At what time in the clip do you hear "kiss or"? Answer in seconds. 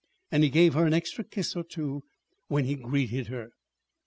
1.23-1.63